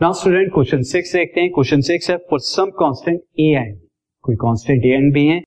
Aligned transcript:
Now 0.00 0.12
student 0.12 0.52
question 0.52 0.82
six 0.90 1.12
देखते 1.14 1.40
हैं। 1.40 1.50
Question 1.52 1.80
six 1.86 2.08
है 2.10 2.16
for 2.28 2.38
some 2.40 2.70
constant 2.78 3.18
A 3.40 3.48
and 3.54 3.74
कोई 4.24 4.36
कांस्टेंट 4.40 4.84
ए 4.84 4.88
एंड 4.90 5.12
बी 5.14 5.26
है 5.26 5.38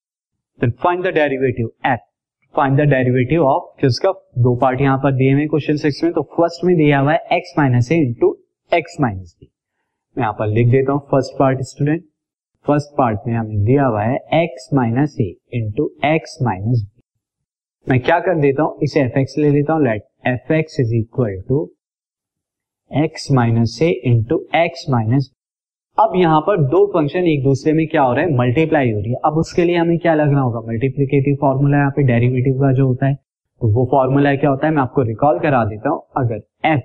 then 0.59 0.71
find 0.83 1.03
the 1.03 1.13
derivative 1.15 1.71
F 1.91 1.99
find 2.55 2.77
the 2.79 2.85
derivative 2.91 3.45
of 3.45 3.63
किसका? 3.81 4.11
दो 4.37 4.55
part 4.61 4.81
यहाँ 4.81 4.97
पर 5.03 5.11
दिए 5.15 5.31
हुए 5.33 5.47
क्वेश्चन 5.47 5.77
सिक्स 5.77 6.03
में 6.03 6.11
तो 6.13 6.21
फ़र्स्ट 6.37 6.65
में 6.65 6.75
दिया 6.77 6.99
हुआ 6.99 7.13
है 7.13 7.37
X 7.37 7.53
minus 7.59 7.91
A 7.91 7.95
into 7.97 8.31
X 8.71 8.97
minus 9.01 9.35
B 9.39 9.49
मैं 10.17 10.23
यहाँ 10.23 10.33
पर 10.39 10.47
लिख 10.49 10.67
देता 10.71 10.91
हूँ 10.91 11.01
first 11.11 11.37
part 11.39 11.61
student 11.71 12.03
first 12.65 12.97
part 12.97 13.27
में 13.27 13.35
हमें 13.35 13.63
दिया 13.65 13.85
हुआ 13.85 14.03
है 14.03 14.15
X 14.43 14.69
minus 14.73 15.17
A 15.21 15.33
into 15.53 15.91
X 16.05 16.37
minus 16.43 16.83
B 16.83 17.01
मैं 17.87 17.99
क्या 18.01 18.19
कर 18.19 18.41
देता 18.41 18.63
हूँ? 18.63 18.79
इसे 18.83 19.01
एफ़ 19.01 19.19
एक्स 19.19 19.37
ले 19.37 19.49
लेता 19.51 19.73
हूँ। 19.73 19.83
Let 19.85 20.03
F 20.27 20.53
X 20.53 20.79
is 20.79 20.95
equal 20.95 21.41
to 21.49 21.69
X 22.93 23.27
minus 23.31 23.77
A 23.81 23.89
into 24.05 24.37
X 24.55 24.85
minus 24.89 25.29
अब 25.97 26.13
यहाँ 26.15 26.39
पर 26.41 26.61
दो 26.69 26.85
फ़ंक्शन 26.93 27.27
एक 27.27 27.43
दूसरे 27.43 27.73
में 27.73 27.85
क्या 27.87 28.01
हो 28.01 28.13
रहा 28.13 28.25
है? 28.25 28.35
मल्टीप्लाई 28.35 28.91
हो 28.91 28.99
रही 28.99 29.11
है। 29.11 29.17
अब 29.25 29.37
उसके 29.37 29.63
लिए 29.63 29.75
हमें 29.77 29.97
क्या 29.97 30.13
लगना 30.15 30.41
होगा? 30.41 30.59
मल्टीप्लीकेटिव 30.67 31.35
फॉर्मूला 31.41 31.77
यहाँ 31.77 31.91
पे 31.91 32.03
डेरिवेटिव 32.03 32.61
का 32.61 32.71
जो 32.73 32.87
होता 32.87 33.05
है 33.05 33.15
तो 33.15 33.67
वो 33.73 33.85
फॉर्मूला 33.91 34.33
क्या 34.35 34.49
होता 34.49 34.67
है? 34.67 34.73
मैं 34.73 34.81
आपको 34.81 35.01
रिकॉल 35.01 35.39
करा 35.39 35.63
देता 35.65 35.89
हूँ। 35.89 36.01
अगर 36.17 36.41
एफ़ 36.65 36.81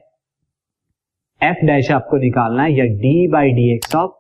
एफ़ 1.41 1.65
डैश 1.67 1.91
आपको 1.93 2.17
निकालना 2.19 2.63
है, 2.63 2.73
या 2.73 2.85
D 2.85 3.27
by 3.33 3.51
D 3.51 3.73
X 3.75 3.95
of 3.97 4.11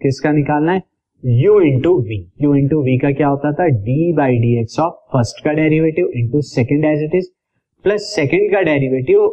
किसका 0.00 0.32
निकालना 0.32 0.72
है? 0.72 0.82
U 1.22 1.60
into 1.62 1.98
V 2.02 2.16
U 2.42 2.54
into 2.54 2.82
V 2.82 2.98
का 2.98 3.10
क्या 3.12 3.28
होता 3.28 3.52
था? 3.52 3.66
D 3.68 4.12
by 4.12 4.38
D 4.38 4.54
X 4.60 4.78
of 4.80 4.94
first 5.12 5.44
का 5.44 5.52
derivative 5.52 6.10
into 6.16 6.40
second 6.48 6.84
as 6.84 7.02
it 7.04 7.14
is 7.14 7.30
plus 7.84 8.12
second 8.14 8.50
का 8.52 8.60
डेरिवेटिव 8.62 9.30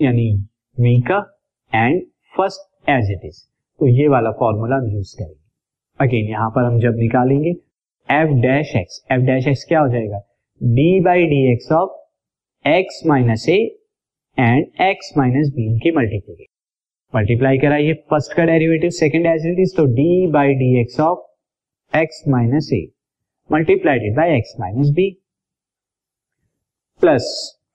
यानी 0.00 0.30
वी 0.80 1.00
का 1.02 1.18
and 1.72 2.02
first 2.34 2.90
as 2.90 3.10
it 3.12 3.24
is. 3.24 3.40
तो 3.80 3.86
ये 3.88 4.08
वाला 4.08 4.30
फॉर्मूला 4.38 4.76
हम 4.76 4.86
यूज़ 4.88 5.16
करेंगे। 5.18 5.38
अगेन, 6.00 6.28
यहाँ 6.30 6.50
पर 6.50 6.64
हम 6.64 6.78
जब 6.80 6.96
निकालेंगे 6.98 7.50
F 8.08 8.30
dash 8.42 8.74
X 8.76 9.02
F 9.12 9.20
dash 9.22 9.46
X 9.48 9.64
क्या 9.68 9.80
हो 9.80 9.88
जाएगा? 9.88 10.18
D 10.60 11.00
by 11.00 11.26
D 11.26 11.42
X 11.52 11.72
of 11.72 12.68
X 12.68 13.02
minus 13.06 13.48
A 13.48 13.58
and 14.38 14.82
X 14.82 15.12
minus 15.18 15.48
B 15.54 15.78
की 15.78 15.90
मल्टीप्लीकेशन 15.90 16.48
मल्टीप्लाई 17.14 17.58
कराइए 17.58 17.92
फ़र्स्ट 18.10 18.36
का 18.36 18.44
derivative 18.44 18.90
second 18.96 19.26
as 19.26 19.46
it 19.46 19.58
is 19.60 19.76
तो 19.76 19.84
D 19.94 20.26
by 20.32 20.54
D 20.54 20.80
X 20.80 21.00
of 21.00 21.96
X 21.96 22.22
minus 22.28 22.68
A 22.72 22.86
multiplied 23.50 24.16
by 24.16 24.36
X 24.36 24.54
minus 24.60 24.90
B 24.96 25.10
plus 27.02 27.26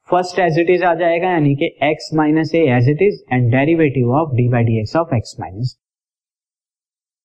first 0.10 0.40
as 0.40 0.60
it 0.60 0.70
is 0.70 0.84
आ 0.86 0.94
जाएगा, 0.96 1.30
यानी 1.30 1.56
कि 1.56 1.68
x 1.86 2.14
minus 2.18 2.54
A 2.56 2.60
as 2.72 2.90
it 2.90 3.02
is 3.02 3.22
and 3.34 3.50
derivative 3.52 4.12
of 4.16 4.36
D 4.36 4.48
by 4.50 4.64
D 4.64 4.80
X 4.80 4.96
of 4.96 5.16
X 5.16 5.36
minus 5.40 5.76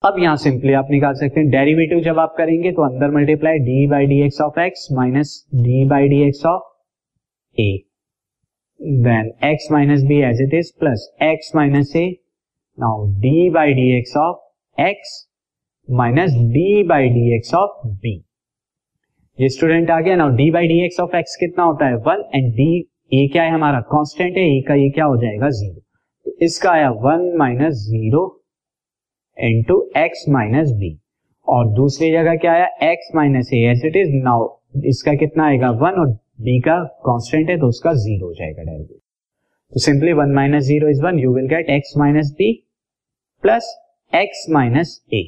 अब 0.04 0.18
यहाँ 0.18 0.36
simply 0.36 0.72
आप 0.72 0.88
निकाल 0.90 1.14
सकते 1.14 1.40
हैं 1.40 1.50
derivative 1.50 2.00
जब 2.00 2.18
आप 2.18 2.34
करेंगे 2.38 2.72
तो 2.72 2.82
अंदर 2.82 3.10
multiply 3.10 3.58
D 3.58 3.86
by 3.86 4.06
D 4.06 4.20
X 4.24 4.40
of 4.40 4.60
X 4.60 4.88
minus 4.92 5.34
D 5.56 5.84
by 5.88 6.08
D 6.08 6.22
X 6.22 6.44
of 6.46 7.60
A 7.60 7.68
then 8.80 9.30
x 9.46 9.70
minus 9.72 10.02
B 10.04 10.20
as 10.22 10.40
it 10.42 10.54
is 10.54 10.72
plus 10.80 11.08
x 11.24 11.54
minus 11.56 11.92
A 11.96 12.06
now 12.78 13.06
D 13.20 13.50
by 13.50 13.74
D 13.74 13.90
X 13.98 14.16
of 14.16 14.82
x 14.82 15.14
minus 15.88 16.34
D 16.52 16.82
by 16.88 17.08
D 17.08 17.34
X 17.36 17.54
of 17.54 17.86
B 17.88 18.20
ये 19.40 19.48
student 19.48 19.90
आ 19.90 19.98
गया 20.00 20.14
ना 20.16 20.26
D 20.36 20.50
by 20.50 20.66
D 20.68 20.74
X 20.84 20.98
of 21.00 21.14
X 21.16 21.36
कितना 21.40 21.64
होता 21.64 21.86
है? 21.86 21.94
One 21.96 22.24
and 22.34 22.50
D 22.54 22.64
A 23.12 23.26
क्या 23.32 23.42
है 23.42 23.50
हमारा? 23.50 23.80
कांस्टेंट 23.92 24.36
है 24.36 24.42
ए 24.48 24.60
का 24.68 24.74
ये 24.74 24.88
क्या 24.90 25.04
हो 25.04 25.16
जाएगा? 25.20 25.48
ज़ीरो 25.50 25.80
तो 26.26 26.32
इसका 26.44 26.70
आया 26.70 26.90
one 27.04 27.22
minus 27.38 27.74
zero 27.84 28.24
into 29.36 29.80
X 29.96 30.24
minus 30.28 30.72
B 30.80 30.90
और 31.46 31.72
दूसरी 31.74 32.10
जगह 32.12 32.36
क्या 32.36 32.52
आया? 32.52 32.66
X 32.90 33.10
minus 33.16 33.50
A 33.54 33.60
as 33.70 33.86
it 33.86 33.96
is 33.96 34.10
now 34.24 34.48
इसका 34.86 35.14
कितना 35.22 35.46
आएगा? 35.46 35.70
वन 35.84 36.00
और 36.00 36.10
बी 36.40 36.58
का 36.60 36.76
कांस्टेंट 37.06 37.50
है 37.50 37.58
तो 37.60 37.68
उसका 37.68 37.92
ज़ीरो 38.02 38.26
हो 38.26 38.34
जाएगा 38.34 38.62
डायरेक्ट 38.62 38.92
तो 38.92 39.80
simply 39.80 40.12
one 40.20 40.34
minus 40.34 40.64
zero 40.64 40.88
is 40.88 41.02
one 41.04 41.18
you 41.18 41.34
will 41.34 41.46
get 41.54 41.70
X 41.70 41.94
minus 41.98 42.34
B 42.38 42.52
plus 43.44 43.72
X 44.12 44.46
minus 44.50 45.00
A 45.14 45.24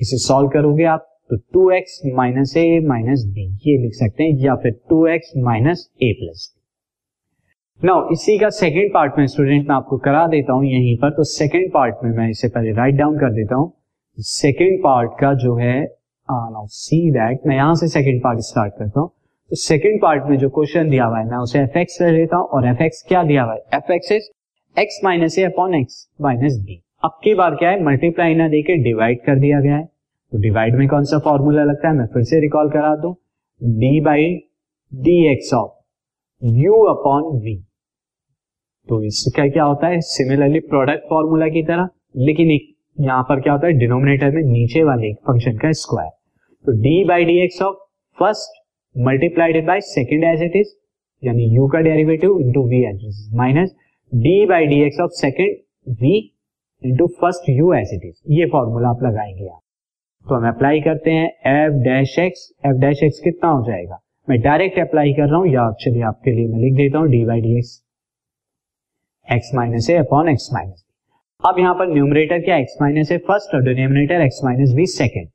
इसे 0.00 0.18
सॉल्व 0.18 0.48
करोगे 0.48 0.84
आप? 0.86 1.06
तो 1.30 1.36
two 1.52 1.70
X 1.70 2.00
minus 2.14 2.56
A 2.56 2.80
minus 2.84 3.24
B 3.26 3.44
ये 3.66 3.76
लिख 3.82 3.92
सकते 3.94 4.24
हैं, 4.24 4.36
या 4.38 4.54
फिर 4.56 4.72
two 4.90 5.06
X 5.08 5.32
minus 5.38 5.88
A 6.02 6.12
plus 6.20 6.48
now 7.80 8.08
इसी 8.12 8.38
का 8.38 8.48
सेकेंड 8.50 8.92
पार्ट 8.94 9.18
में 9.18 9.26
स्टूडेंट 9.26 9.68
मैं 9.68 9.74
आपको 9.74 9.98
करा 9.98 10.26
देता 10.28 10.52
हूँ 10.52 10.64
यहीं 10.66 10.96
पर 10.98 11.10
तो 11.10 11.24
सेकेंड 11.26 11.70
पार्ट 11.74 12.04
में 12.04 12.10
मैं 12.16 12.28
इसे 12.30 12.48
पहले 12.48 12.72
राइट 12.76 12.94
डाउन 12.94 13.18
कर 13.18 13.32
देता 13.34 13.56
हूँ। 13.56 13.72
सेकेंड 14.18 14.78
पार्ट 14.82 15.10
का 15.20 15.32
जो 15.36 15.54
है 15.56 15.80
नाउ 16.28 16.66
सी 16.70 17.10
दैट 17.10 17.46
मैं 17.46 17.56
यहाँ 17.56 17.74
से 17.74 17.88
सेकेंड 17.88 18.20
पार्ट 18.24 18.40
स्टार्ट 18.42 18.72
करता 18.78 19.00
हूँ। 19.00 19.08
तो 19.08 19.56
सेकेंड 19.58 20.00
पार्ट 20.02 20.26
में 20.30 20.36
जो 20.38 20.48
क्वेश्चन 20.50 20.90
दिया 20.90 21.04
हुआ 21.04 21.18
है, 21.18 21.24
मैं 21.26 21.38
उसे 21.38 21.58
एफ़ 21.60 21.78
एक्स 21.78 22.00
ले 22.02 22.10
लेता 22.10 22.36
हूँ, 22.36 22.46
और 22.46 22.66
एफ़ 22.68 22.82
एक्स 22.82 23.04
क्या 23.08 23.22
दिया 23.22 23.42
हुआ 23.42 23.54
है? 23.54 23.60
F 23.74 23.92
X 23.92 24.12
is 24.12 24.28
X 24.76 25.00
minus 25.04 25.38
A 25.38 25.42
upon 25.44 25.74
X 25.74 26.06
minus 26.20 26.58
B 26.66 26.82
अब 27.04 27.18
की 27.24 27.34
बार 27.34 27.54
क्या 27.54 27.70
है? 27.70 27.82
मल्टीप्लाई 27.84 28.34
ना 28.34 28.48
देके 28.48 28.76
डिवाइड 28.82 29.24
कर 29.26 29.38
दिया 29.38 29.60
गया 29.60 29.76
है। 29.76 29.88
तो 30.32 30.38
डिवाइड 30.38 30.76
में 30.76 30.86
कौन 30.88 31.04
सा 31.04 31.18
फॉर्मूला 31.18 31.62
लगता 31.64 31.88
है? 31.88 31.94
मैं 31.94 32.06
फिर 32.06 32.22
से 32.24 32.40
रिकॉल 32.40 32.70
करा 32.70 32.94
दू। 32.96 33.12
D 33.60 34.00
by 34.00 34.26
D 34.92 35.14
X 35.30 35.52
of 35.54 35.70
U 36.42 36.74
upon 36.88 37.22
V 37.40 37.56
तो 38.88 39.02
इसका 39.04 39.46
क्या 39.48 39.64
होता 39.64 39.86
है? 39.86 40.00
सिमिलरली 40.00 40.60
प्रोडक्ट 40.60 41.08
फॉर्मूला 41.10 41.48
की 41.48 41.62
तरह, 41.62 41.88
लेकिन 42.18 42.50
एक 42.50 42.68
यहाँ 42.98 43.22
पर 43.22 43.40
क्या 43.40 43.52
होता 43.52 43.66
है? 43.66 43.72
डिनोमिनेटर 43.78 44.30
में 44.34 44.42
नीचे 44.42 44.82
वाले 44.84 45.12
फ़ंक्शन 45.28 45.56
का 45.58 45.72
स्क्वायर 45.80 46.10
तो 46.64 46.72
D 46.82 47.04
by 47.08 47.24
D 47.24 47.38
X 47.44 47.62
of 47.62 47.76
first 48.18 48.58
multiplied 48.96 49.66
by 49.66 49.80
second 49.82 50.24
as 50.24 50.42
it 50.42 50.56
is 50.56 50.74
यानी 51.22 51.44
यू 51.56 51.66
का 51.68 51.80
derivative 51.80 52.38
into 52.40 52.62
V 52.68 52.82
as 52.88 53.04
is 53.06 53.18
minus 53.36 53.74
D 54.12 54.44
by 54.46 54.66
D 54.66 54.80
X 54.82 55.00
of 55.00 55.10
second 55.20 55.94
V 56.02 56.16
into 56.82 57.06
first 57.20 57.48
U 57.50 57.72
as 57.74 57.94
it 57.94 58.04
is 58.04 58.32
ये 58.38 58.46
formula 58.52 58.88
आप 58.88 59.02
लगाएँगे 59.02 59.48
आप। 59.48 59.60
तो 60.26 60.34
हम 60.34 60.46
apply 60.48 60.80
करते 60.80 61.10
हैं 61.10 61.26
F 61.50 61.72
dash 61.84 62.18
X 62.18 62.50
F 62.66 62.76
dash 62.80 63.02
X 63.02 63.20
कितना 63.20 63.50
हो 63.50 63.62
जाएगा? 63.66 63.98
मैं 64.28 64.40
डायरेक्ट 64.40 64.78
अप्लाई 64.78 65.12
कर 65.12 65.28
रहा 65.28 65.38
हूँ, 65.38 65.46
या 65.48 65.70
चलिए 65.80 66.02
आपके 66.04 66.32
लिए 66.32 66.48
मैं 66.48 66.60
लिख 66.60 66.74
देता 66.76 66.98
हूँ 66.98 67.08
D 67.10 67.24
by 67.24 67.40
D 67.40 67.56
X 67.58 67.80
X 69.28 69.50
minus 69.54 69.88
A 69.90 69.96
upon 69.96 70.28
X 70.28 70.48
minus 70.54 70.84
अब 71.42 71.58
यहाँ 71.58 71.74
पर 71.74 71.88
न्यूमरेटर 71.88 72.40
क्या 72.44 72.56
एक्स 72.58 72.76
माइनस 72.82 73.12
ए 73.12 73.16
फ़र्स्ट 73.28 73.54
और 73.54 73.62
denominator 73.64 74.20
X 74.22 74.40
minus 74.44 74.74
B 74.76 74.86
second 74.88 75.28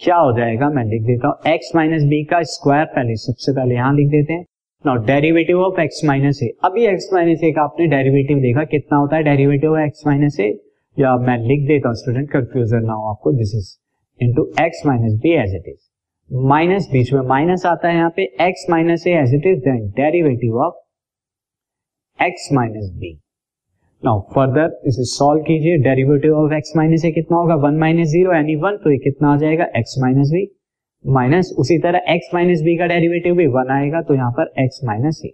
क्या 0.00 0.16
हो 0.16 0.36
जाएगा? 0.38 0.68
मैं 0.70 0.84
लिख 0.84 1.02
देता 1.02 1.28
हूँ 1.28 1.52
एक्स 1.54 1.72
माइनस 1.76 2.02
बी 2.04 2.22
का 2.24 2.42
स्क्वायर 2.44 2.84
पहले, 2.86 3.16
सबसे 3.16 3.52
पहले 3.52 3.74
यहाँ 3.74 3.94
लिख 3.94 4.08
देते 4.10 4.32
हैं. 4.32 4.44
Now 4.84 5.04
derivative 5.06 5.60
of 5.62 5.80
X 5.80 6.00
minus 6.06 6.42
A 6.42 6.52
अभी 6.64 6.86
एक्स 6.86 7.08
माइनस 7.12 7.44
ए 7.44 7.52
का 7.52 7.62
आपने 7.62 7.86
डेरिवेटिव 7.88 8.40
देखा 8.40 8.64
कितना 8.66 8.98
होता 8.98 9.16
है? 9.16 9.22
Derivative 9.24 9.72
of 9.72 9.80
X 9.80 10.06
minus 10.06 10.40
A 10.40 10.52
या 10.96 11.16
मैं 11.26 11.38
लिख 11.40 11.66
देता 11.68 11.88
हूँ 11.88 11.96
स्टूडेंट 11.96 12.30
कंफ्यूजन 12.30 12.84
ना 12.86 12.92
हो 12.92 13.10
आपको 13.10 13.32
this 13.32 13.54
is 13.56 13.76
into 14.20 14.44
X 14.60 14.82
minus 14.86 15.12
B 15.22 15.32
as 15.34 15.54
it 15.54 15.68
is 15.68 16.44
minus 16.48 16.88
बीच 16.92 17.12
में 17.12 17.20
माइनस 17.28 17.64
आता 17.66 17.88
है 17.88 17.94
यहाँ 17.94 18.12
पे 18.16 18.22
X 18.40 18.66
minus 18.70 19.06
A 19.06 19.12
as 19.12 19.34
it 19.34 19.46
is 19.46 19.58
then 19.60 19.88
derivative 19.96 20.58
of 20.62 20.74
X 22.18 22.48
minus 22.52 22.90
B 22.98 23.12
now 24.02 24.20
further 24.34 24.80
इसे 24.86 25.04
सॉल्व 25.04 25.42
कीजिए 25.42 25.76
derivative 25.84 26.34
of 26.34 26.52
X 26.54 26.72
minus 26.76 27.04
A 27.04 27.10
कितना 27.10 27.36
होगा? 27.36 27.54
One 27.66 27.78
minus 27.78 28.08
zero 28.08 28.34
यानी 28.34 28.56
वन 28.56 28.76
तो 28.76 28.90
ये 28.90 28.98
कितना 28.98 29.32
आ 29.32 29.36
जाएगा? 29.36 29.64
एक्स 29.76 29.94
माइनस 29.98 30.30
बी 30.32 30.46
माइनस 31.04 31.54
उसी 31.58 31.78
तरह 31.78 32.12
एक्स 32.14 32.30
माइनस 32.34 32.62
बी 32.62 32.76
का 32.78 32.86
डेरिवेटिव 32.86 33.34
भी 33.34 33.46
वन 33.46 33.70
आएगा 33.70 34.02
तो 34.02 34.14
यहाँ 34.14 34.30
पर 34.30 34.52
X 34.58 34.80
minus 34.84 35.20
A 35.26 35.32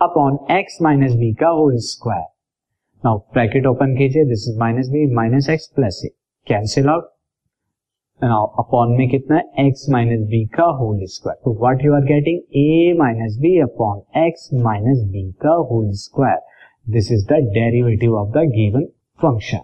upon 0.00 0.38
X 0.50 0.78
minus 0.82 1.14
B 1.14 1.32
का 1.34 1.48
whole 1.58 1.76
square 1.86 2.26
now 3.02 3.18
bracket 3.34 3.66
open 3.66 3.96
कीजिए 3.96 4.24
this 4.24 4.48
is 4.48 4.58
minus 4.58 4.88
B 4.88 5.06
minus 5.14 5.48
X 5.50 5.72
plus 5.76 6.02
A 6.04 6.08
cancel 6.46 6.88
out 6.88 7.10
upon 8.22 8.96
में 8.96 9.08
कितना 9.08 9.36
है? 9.36 9.66
एक्स 9.66 9.86
माइनस 9.90 10.26
बी 10.28 10.46
का 10.46 10.64
होल 10.64 10.98
स्क्वायर 11.02 11.36
तो 11.44 11.60
what 11.60 11.84
you 11.84 11.94
are 11.94 12.00
getting 12.00 12.38
A 12.56 12.94
minus 12.98 13.36
B 13.38 13.58
upon 13.60 14.26
X 14.26 14.48
minus 14.54 15.02
B 15.04 15.32
का 15.32 15.54
whole 15.70 15.90
square 15.90 16.38
this 16.92 17.12
is 17.12 17.26
the 17.26 17.32
derivative 17.32 18.14
of 18.14 18.28
the 18.28 18.32
given 18.36 18.84
function 19.22 19.58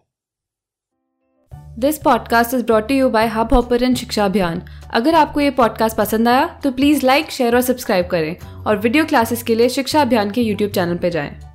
this 1.79 1.99
podcast 1.99 2.55
is 2.55 2.65
brought 2.67 2.91
you 2.91 3.09
by 3.09 3.27
hub 3.27 3.49
hopper 3.53 3.95
शिक्षा 3.95 4.25
अभियान 4.25 4.63
अगर 4.95 5.15
आपको 5.15 5.41
ये 5.41 5.51
podcast 5.51 5.97
पसंद 5.99 6.29
आया 6.29 6.61
तो 6.65 6.71
प्लीज़ 6.71 7.07
लाइक 7.07 7.31
शेयर 7.31 7.55
और 7.55 7.61
सब्सक्राइब 7.61 8.07
करें। 8.07 8.37
और 8.67 8.77
वीडियो 8.77 9.05
क्लासेस 9.05 9.43
के 9.43 9.55
लिए 9.55 9.69
शिक्षा 9.69 10.03
अभियान 10.03 10.31
के 10.31 10.43
यूट्यूब 10.43 10.71
चैनल 10.71 10.97
पर 10.97 11.09
जाएँ। 11.09 11.54